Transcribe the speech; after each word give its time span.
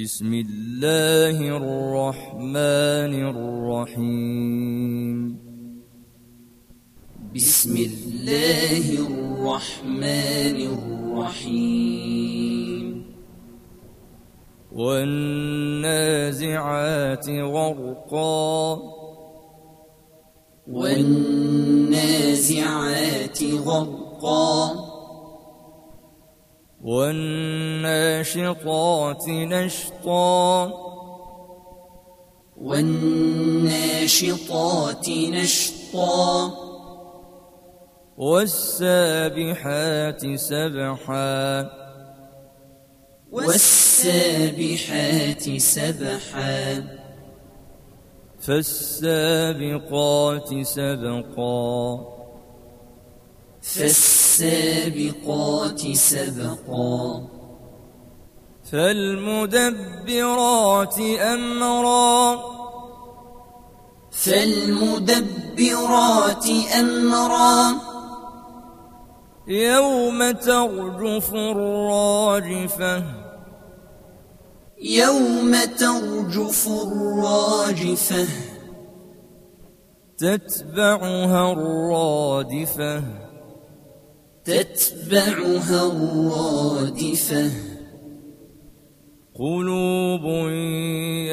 بسم 0.00 0.34
الله 0.34 1.56
الرحمن 1.56 3.14
الرحيم. 3.90 5.38
بسم 7.34 7.76
الله 7.76 9.06
الرحمن 9.06 10.78
الرحيم. 11.18 13.04
والنازعات 14.72 17.28
غرقا. 17.28 18.78
والنازعات 20.68 23.44
غرقا. 23.44 24.87
والناشطات 26.82 28.48
نشطا. 29.28 30.72
والناشطات 32.56 35.08
نشطا. 35.08 36.52
والسابحات 38.18 40.34
سبحا. 40.34 41.70
والسابحات 43.32 45.58
سبحا. 45.58 46.84
فالسابقات 48.40 50.48
سبقا. 50.62 51.98
فالسابقات 53.62 54.17
سبقا. 55.92 57.26
فالمدبرات 58.72 60.98
أمرا. 61.20 62.38
فالمدبرات 64.10 66.46
أمرا. 66.80 67.74
يوم 69.48 70.30
ترجف 70.30 71.34
الراجفة. 71.34 73.02
يوم 74.82 75.56
ترجف 75.78 76.68
الراجفة. 76.68 78.26
تتبعها 80.18 81.52
الرادفة. 81.52 83.27
تتبعها 84.44 85.86
الرادفة. 85.86 87.50
قلوب 89.38 90.24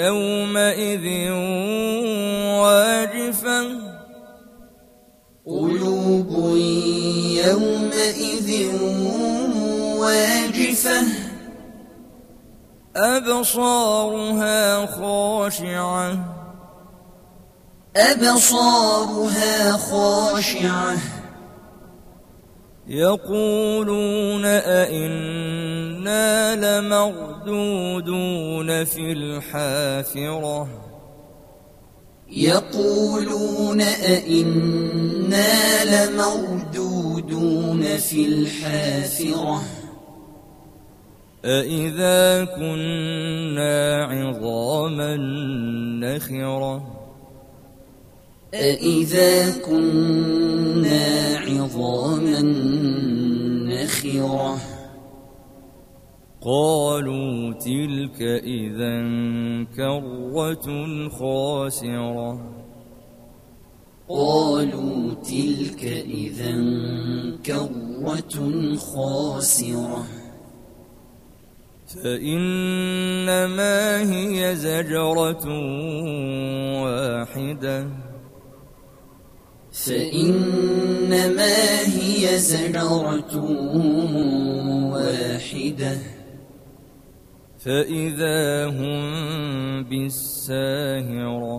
يومئذ 0.05 1.31
واجفة. 2.61 3.61
قلوب 5.45 6.57
يومئذ 7.45 8.49
واجفة. 9.97 11.01
أبصارها 12.95 14.85
خاشعة. 14.85 16.17
أبصارها 17.95 19.71
خاشعة. 19.71 21.14
يقولون 22.87 24.45
أئنا 24.45 26.55
لمردودون 26.55 28.83
في 28.83 29.11
الحافرة. 29.11 30.67
يقولون 32.31 33.81
أئنا 33.81 35.53
لمردودون 35.85 37.97
في 37.97 38.25
الحافرة. 38.25 39.61
أإذا 41.45 42.45
كنا 42.45 44.03
عظاما 44.03 45.15
نخرة. 46.01 46.94
أإذا 48.55 49.59
كنا 49.59 51.37
عظاما 51.37 52.41
نخرة 53.67 54.57
قالوا 56.41 57.53
تلك 57.53 58.21
إذا 58.21 59.03
كرة 59.75 60.67
خاسرة 61.09 62.55
قالوا 64.09 65.13
تلك 65.13 65.83
إذا 66.07 66.55
كرة 67.45 68.75
خاسرة 68.75 70.05
فإنما 72.03 73.77
هي 74.11 74.55
زجرة 74.55 75.45
واحدة 76.83 78.04
فإنما 79.85 81.55
هي 81.85 82.39
زجرة 82.39 82.93
واحدة. 84.93 85.97
فإذا 87.59 88.65
هم 88.65 89.83
بالساهرة. 89.83 91.57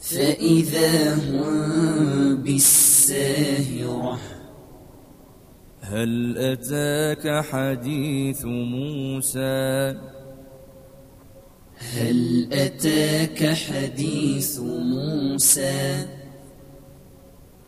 فإذا 0.00 1.14
هم 1.14 2.36
بالساهرة. 2.36 4.18
هل 5.80 6.38
أتاك 6.38 7.44
حديث 7.44 8.44
موسى؟ 8.44 9.96
هل 11.76 12.48
أتاك 12.52 13.54
حديث 13.54 14.60
موسى؟ 14.60 16.21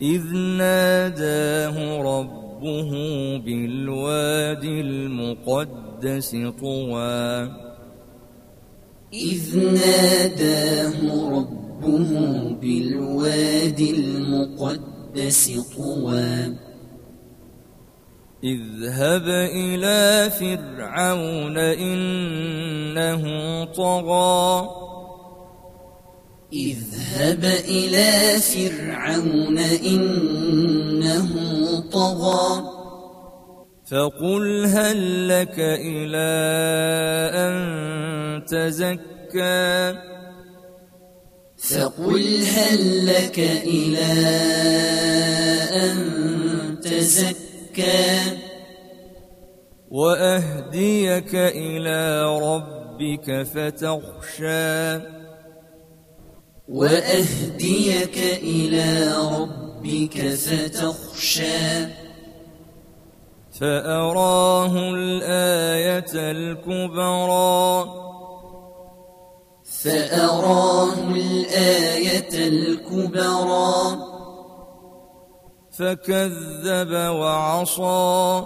إذ 0.01 0.35
ناداه 0.35 2.01
ربه 2.01 2.91
بالوادي 3.45 4.81
المقدس 4.81 6.35
طوى. 6.59 7.51
إذ 9.13 9.57
ناداه 9.57 11.29
ربه 11.29 12.09
بالوادي 12.61 13.91
المقدس 13.91 15.59
طوى. 15.77 16.55
اذهب 18.43 19.27
إلى 19.55 20.29
فرعون 20.29 21.57
إنه 21.57 23.23
طغى. 23.65 24.84
اذهب 26.55 27.45
إلى 27.45 28.39
فرعون 28.39 29.57
إنه 29.59 31.29
طغى. 31.91 32.63
فقل 33.91 34.65
هل 34.65 35.27
لك 35.27 35.59
إلى 35.59 36.31
أن 37.35 37.55
تزكى؟ 38.45 39.95
فقل 41.57 42.43
هل 42.55 43.05
لك 43.05 43.39
إلى 43.39 44.11
أن 45.73 45.97
تزكى. 46.83 48.19
وأهديك 49.91 51.35
إلى 51.35 52.23
ربك 52.39 53.43
فتخشى. 53.43 55.24
وأهديك 56.69 58.17
إلى 58.17 59.13
ربك 59.37 60.33
فتخشى. 60.33 61.85
فأراه 63.59 64.71
الآية 64.77 66.31
الكبرى. 66.31 67.85
فأراه 69.83 70.93
الآية 70.93 72.47
الكبرى. 72.47 73.97
فكذب 75.71 76.91
وعصى. 76.91 78.45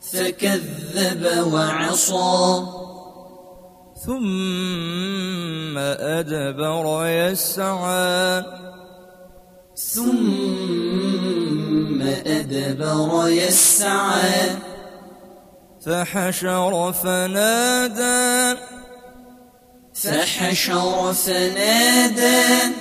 فكذب 0.00 1.52
وعصى. 1.52 2.83
ثم 4.06 5.78
أدبر 5.78 7.06
يسعى. 7.06 8.44
ثم 9.76 12.02
أدبر 12.02 13.28
يسعى. 13.28 14.50
فحشر 15.86 16.92
فنادى. 16.92 18.60
فحشر 19.94 21.12
فنادى. 21.12 22.74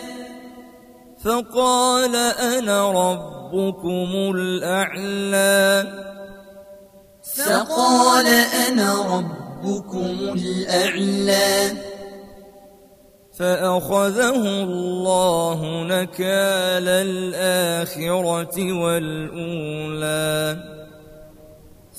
فقال 1.25 2.15
أنا 2.15 2.91
ربكم 2.91 4.31
الأعلى. 4.35 5.93
فقال 7.37 8.27
أنا 8.67 9.17
ربكم 9.17 9.42
الأعلى. 9.65 11.71
فأخذه 13.39 14.63
الله 14.63 15.83
نكال 15.83 16.87
الآخرة 16.87 18.83
والأولى. 18.83 20.63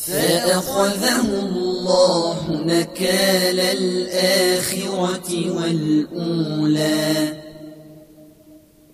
فأخذه 0.07 1.21
الله 1.21 2.51
نكال 2.51 3.61
الآخرة 3.61 5.57
والأولى. 5.57 7.15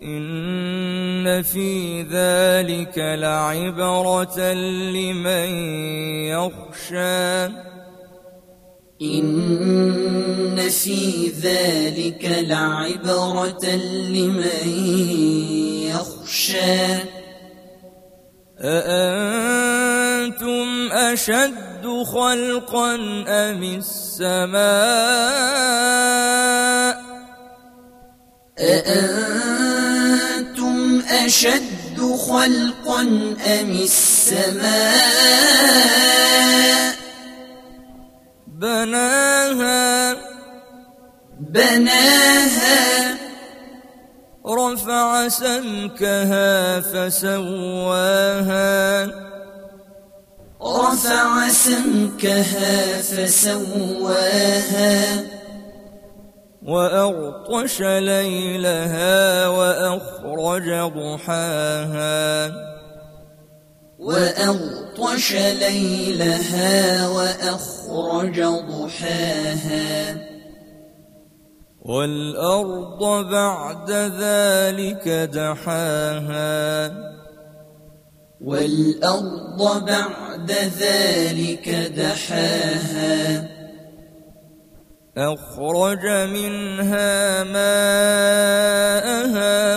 إن 0.02 1.42
في 1.42 2.02
ذلك 2.02 2.98
لعبرة 2.98 4.52
لمن 4.92 5.48
يخشى. 6.26 7.46
إن 9.02 10.68
في 10.68 11.32
ذلك 11.42 12.44
لعبرة 12.48 13.64
لمن 14.12 14.68
يخشى. 15.88 16.84
أأنتم 18.60 19.88
أشد 20.92 21.86
خلقا 22.12 22.94
أم 23.28 23.62
السماء؟ 23.62 24.60
أأنتم 28.58 29.62
أشد 31.08 31.98
خلقا 32.28 33.00
أم 33.60 33.70
السماء؟ 33.70 35.00
بناها. 38.60 40.16
بناها. 41.40 43.16
رفع 44.46 45.28
سمكها 45.28 46.80
فسواها. 46.80 47.90
رفع 50.62 51.48
سمكها 51.48 53.02
فسواها. 53.02 54.50
وأغطش 56.62 57.80
ليلها 57.80 59.48
وأخرج 59.48 60.92
ضحاها. 60.94 62.69
وأغطش 64.00 65.32
ليلها 65.32 67.08
وأخرج 67.08 68.40
ضحاها. 68.42 70.16
والأرض 71.80 73.30
بعد 73.30 73.90
ذلك 73.90 75.08
دحاها. 75.08 76.90
والأرض 78.40 79.84
بعد 79.86 80.50
ذلك 80.78 81.68
دحاها. 81.96 83.48
أخرج 85.16 86.06
منها 86.06 87.44
ماءها 87.44 88.38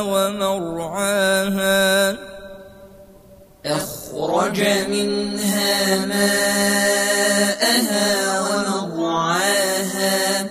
ومرعاها. 0.01 1.53
أخرج 4.13 4.61
منها 4.89 6.05
ماءها 6.05 8.09
ومرعاها 8.39 10.49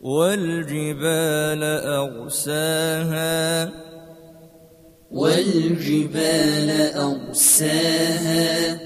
والجبال 0.00 1.62
أرساها 2.04 3.72
والجبال 5.10 6.70
أرساها 6.96 8.78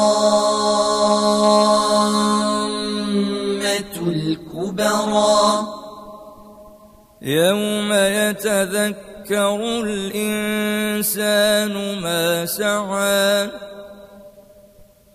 يوم 7.22 7.92
يتذكر 7.92 9.82
الإنسان 9.84 11.72
ما 12.00 12.46
سعى. 12.46 13.50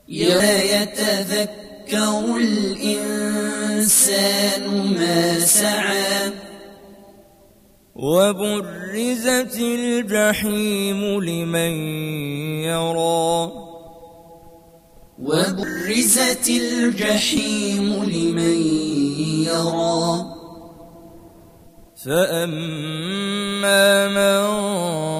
يوم 0.08 0.44
يتذكر 0.44 2.38
الإنسان 2.38 3.44
ما 5.00 5.40
سعى. 5.40 6.32
وبرزت 7.96 9.58
الجحيم 9.60 11.24
لمن 11.24 11.74
يرى. 12.64 13.52
وبرزت 15.20 16.50
الجحيم 16.50 18.04
لمن 18.04 18.58
يرى. 19.48 20.33
فأما 22.06 23.88
من 24.08 24.44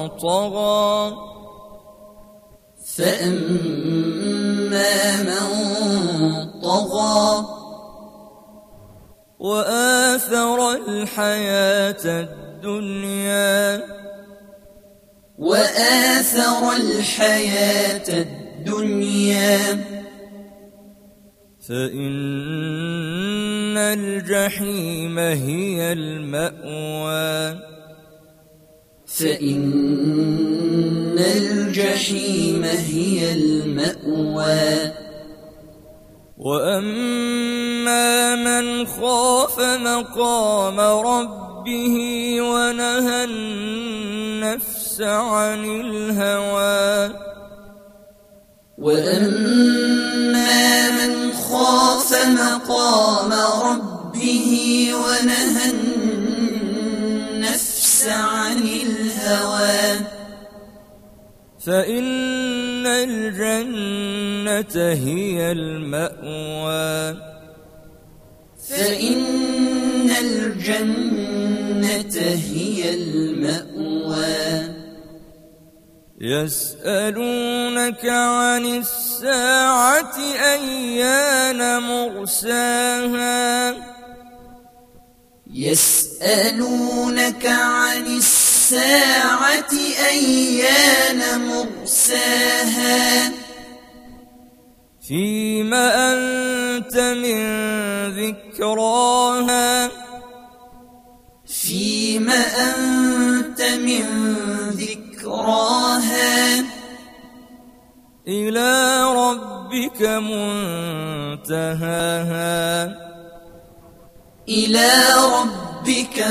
طغى 0.08 1.16
فأما 2.96 4.42
من 5.22 5.48
طغى 6.60 7.46
وآثر 9.38 10.72
الحياة 10.72 12.04
الدنيا 12.04 13.82
وآثر 15.38 16.72
الحياة 16.72 18.08
الدنيا 18.08 19.93
فإن 21.68 21.96
الجحيم 23.76 25.18
هي 25.18 25.92
المأوى. 25.92 27.58
فإن 29.06 29.58
الجحيم 31.18 32.64
هي 32.64 33.32
المأوى. 33.32 34.92
وأما 36.38 38.34
من 38.36 38.86
خاف 38.86 39.60
مقام 39.60 40.80
ربه 40.80 41.96
ونهى 42.40 43.24
النفس 43.24 45.00
عن 45.00 45.64
الهوى. 45.64 47.14
وأما 48.78 49.83
خاف 51.54 52.10
مقام 52.26 53.32
ربه 53.32 54.48
ونهى 54.94 55.70
النفس 57.30 58.08
عن 58.08 58.58
الهوى. 58.58 60.00
فإن 61.66 62.86
الجنة 62.86 64.74
هي 64.92 65.52
المأوى. 65.52 67.18
فإن 68.68 70.10
الجنة 70.10 72.16
هي 72.54 72.94
المأوى. 72.94 73.73
يسألونك 76.24 78.04
عن 78.06 78.64
الساعة 78.66 80.16
أيان 80.56 81.82
مرساها؟ 81.82 83.74
يسألونك 85.52 87.46
عن 87.46 88.06
الساعة 88.06 89.72
أيان 90.08 91.20
مرساها؟ 91.48 93.32
فيم 95.08 95.74
أنت 95.74 96.96
من 96.96 97.40
ذكراها؟ 98.08 99.90
فيم 101.46 102.30
أنت 102.30 103.62
من 103.62 104.13
إلى 108.28 109.04
ربك 109.04 110.02
منتهاها. 110.02 111.64
إلى 114.48 114.90
ربك 115.40 116.24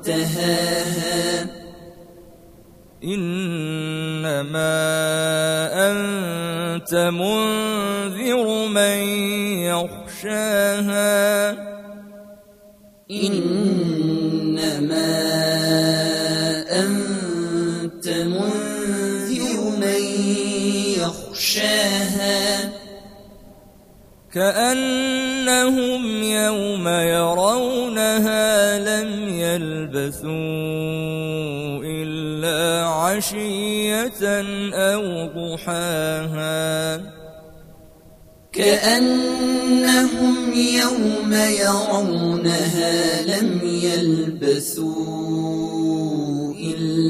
منتهاها. 0.00 1.46
إنما 3.04 4.66
أنت 5.90 6.94
منذر 6.94 8.68
من 8.68 8.98
يخشاها. 9.68 11.50
إنما 13.10 15.35
يخشاها 21.66 22.70
كأنهم 24.32 26.22
يوم 26.22 26.88
يرونها 26.88 28.78
لم 28.78 29.28
يلبثوا 29.28 30.30
إلا 31.84 32.86
عشية 32.86 34.22
أو 34.74 35.02
ضحاها. 35.36 37.00
كأنهم 38.52 40.36
يوم 40.54 41.32
يرونها 41.32 43.22
لم 43.22 43.60
يلبثوا 43.64 45.75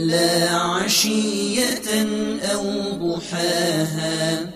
إلا 0.07 0.51
عشية 0.51 2.07
أو 2.55 2.63
ضحاها 2.91 4.51